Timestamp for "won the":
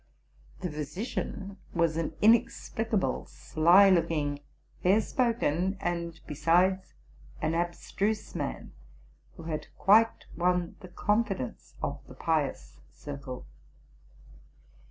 10.35-10.87